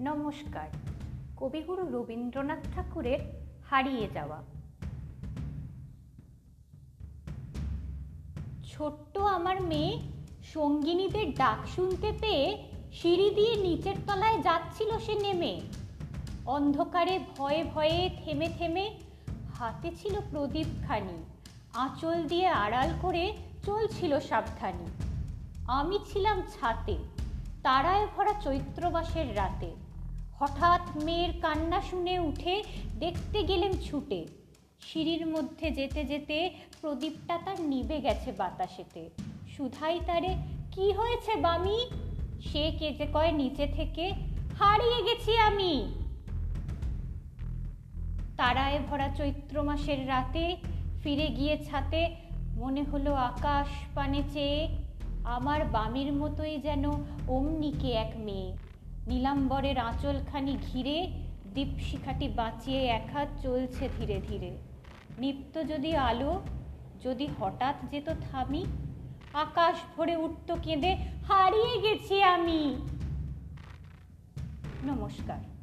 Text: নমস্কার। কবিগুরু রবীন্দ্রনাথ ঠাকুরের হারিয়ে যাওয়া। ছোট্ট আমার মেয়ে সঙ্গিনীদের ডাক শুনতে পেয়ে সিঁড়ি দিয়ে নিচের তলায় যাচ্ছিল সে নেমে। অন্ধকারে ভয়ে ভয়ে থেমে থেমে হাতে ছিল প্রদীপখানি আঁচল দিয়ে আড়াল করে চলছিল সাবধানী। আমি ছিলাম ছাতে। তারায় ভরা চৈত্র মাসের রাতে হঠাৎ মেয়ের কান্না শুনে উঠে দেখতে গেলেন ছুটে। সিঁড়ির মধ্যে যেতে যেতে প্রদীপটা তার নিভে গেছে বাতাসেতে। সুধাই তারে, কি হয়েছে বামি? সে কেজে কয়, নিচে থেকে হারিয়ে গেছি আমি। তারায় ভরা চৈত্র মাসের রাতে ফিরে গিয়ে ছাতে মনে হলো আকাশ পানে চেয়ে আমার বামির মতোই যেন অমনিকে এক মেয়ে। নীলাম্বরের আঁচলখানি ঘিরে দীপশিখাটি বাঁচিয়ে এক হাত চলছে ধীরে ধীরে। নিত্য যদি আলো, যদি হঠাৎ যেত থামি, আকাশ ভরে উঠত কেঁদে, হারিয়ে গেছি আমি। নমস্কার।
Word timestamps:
নমস্কার। 0.00 0.68
কবিগুরু 1.36 1.86
রবীন্দ্রনাথ 1.86 2.58
ঠাকুরের 2.74 3.18
হারিয়ে 3.70 4.08
যাওয়া। 4.14 4.42
ছোট্ট 8.64 9.18
আমার 9.18 9.62
মেয়ে 9.62 9.98
সঙ্গিনীদের 10.54 11.34
ডাক 11.34 11.68
শুনতে 11.68 12.12
পেয়ে 12.20 12.68
সিঁড়ি 12.92 13.30
দিয়ে 13.30 13.56
নিচের 13.56 13.94
তলায় 14.06 14.42
যাচ্ছিল 14.42 14.98
সে 14.98 15.14
নেমে। 15.14 15.60
অন্ধকারে 16.46 17.20
ভয়ে 17.38 17.64
ভয়ে 17.64 18.10
থেমে 18.24 18.48
থেমে 18.58 18.90
হাতে 19.58 19.90
ছিল 19.90 20.14
প্রদীপখানি 20.30 21.24
আঁচল 21.74 22.28
দিয়ে 22.28 22.46
আড়াল 22.46 22.90
করে 23.02 23.36
চলছিল 23.66 24.20
সাবধানী। 24.20 24.86
আমি 25.66 25.98
ছিলাম 26.12 26.42
ছাতে। 26.42 26.96
তারায় 27.66 28.06
ভরা 28.16 28.32
চৈত্র 28.32 28.90
মাসের 28.90 29.36
রাতে 29.36 29.70
হঠাৎ 30.38 30.96
মেয়ের 30.96 31.32
কান্না 31.40 31.80
শুনে 31.80 32.18
উঠে 32.18 32.62
দেখতে 32.98 33.42
গেলেন 33.42 33.72
ছুটে। 33.82 34.26
সিঁড়ির 34.80 35.26
মধ্যে 35.26 35.70
যেতে 35.70 36.04
যেতে 36.04 36.50
প্রদীপটা 36.80 37.38
তার 37.44 37.60
নিভে 37.60 38.00
গেছে 38.00 38.32
বাতাসেতে। 38.32 39.10
সুধাই 39.56 40.00
তারে, 40.06 40.36
কি 40.72 40.92
হয়েছে 40.92 41.36
বামি? 41.36 41.90
সে 42.40 42.72
কেজে 42.78 43.06
কয়, 43.12 43.32
নিচে 43.32 43.66
থেকে 43.66 44.12
হারিয়ে 44.58 45.02
গেছি 45.02 45.38
আমি। 45.38 45.92
তারায় 48.36 48.78
ভরা 48.90 49.08
চৈত্র 49.08 49.62
মাসের 49.62 50.08
রাতে 50.08 50.56
ফিরে 51.02 51.26
গিয়ে 51.26 51.58
ছাতে 51.64 52.16
মনে 52.54 52.82
হলো 52.82 53.14
আকাশ 53.14 53.68
পানে 53.94 54.22
চেয়ে 54.32 54.85
আমার 55.26 55.64
বামির 55.64 56.12
মতোই 56.12 56.58
যেন 56.58 56.84
অমনিকে 57.28 57.90
এক 57.90 58.12
মেয়ে। 58.16 58.56
নীলাম্বরের 59.06 59.78
আঁচলখানি 59.78 60.58
ঘিরে 60.72 61.12
দীপশিখাটি 61.54 62.28
বাঁচিয়ে 62.28 62.86
এক 62.86 63.10
হাত 63.14 63.28
চলছে 63.42 63.88
ধীরে 63.98 64.20
ধীরে। 64.28 64.50
নিত্য 65.18 65.68
যদি 65.68 65.96
আলো, 65.96 66.42
যদি 67.04 67.28
হঠাৎ 67.40 67.90
যেত 67.90 68.10
থামি, 68.30 68.66
আকাশ 69.32 69.76
ভরে 69.96 70.16
উঠত 70.16 70.56
কেঁদে, 70.62 70.96
হারিয়ে 71.28 71.80
গেছি 71.80 72.22
আমি। 72.22 72.76
নমস্কার। 74.84 75.55